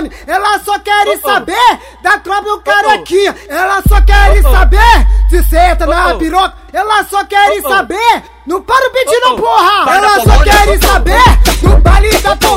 [0.00, 0.10] Polônia.
[0.26, 3.34] Ela só quer saber da tropa do carequinha.
[3.48, 6.54] Ela só quer saber se senta na piroca.
[6.72, 8.22] Ela só quer saber.
[8.46, 9.94] Não para o beat não, porra!
[9.94, 11.22] Ela só quer saber
[11.62, 12.49] do baile da Polônia.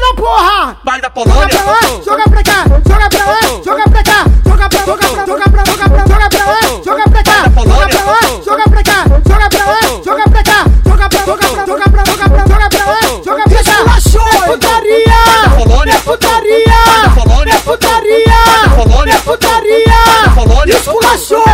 [0.00, 0.76] Não, porra!
[0.84, 1.48] vai da Joga Polônia.
[1.48, 5.26] pra lá, joga pra cá, joga pra lá, joga pra cá, joga pra, joga pra,
[5.26, 8.82] joga pra, joga pra, joga pra lá, joga pra cá, joga pra lá, joga pra
[8.82, 8.98] cá,
[9.28, 12.68] joga pra lá, joga pra cá, joga pra, joga pra, joga pra, joga pra, joga
[12.68, 13.70] pra lá, joga pra cá.
[15.80, 18.34] É putaria, é putaria, é putaria,
[19.14, 20.00] é putaria.
[20.34, 20.74] Polônia.
[20.74, 21.44] Esculachou,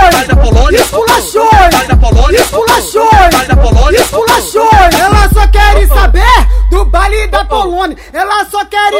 [0.72, 1.35] esculachou,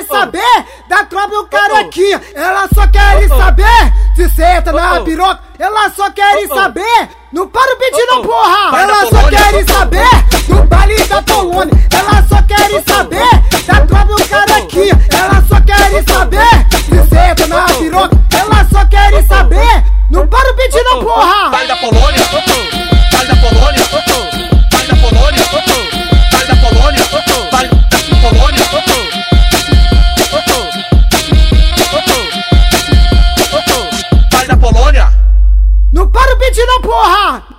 [0.05, 2.21] só quer saber da tropa do carequinha.
[2.35, 5.41] Ela só quer saber se senta na piroca.
[5.59, 7.09] Ela só quer saber.
[7.33, 8.81] Não para o não, porra!
[8.81, 9.86] Ela só quer saber
[36.17, 37.56] para o não, porra!